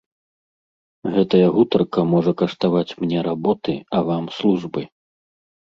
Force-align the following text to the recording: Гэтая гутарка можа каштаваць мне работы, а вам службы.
Гэтая 1.15 1.41
гутарка 1.57 1.99
можа 2.15 2.31
каштаваць 2.41 2.97
мне 3.03 3.19
работы, 3.29 3.79
а 3.95 4.05
вам 4.11 4.25
службы. 4.41 4.81